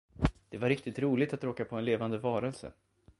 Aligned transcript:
Det 0.49 0.57
var 0.57 0.69
riktigt 0.69 0.99
roligt 0.99 1.33
att 1.33 1.43
råka 1.43 1.65
på 1.65 1.75
en 1.75 1.85
levande 1.85 2.17
varelse. 2.17 2.71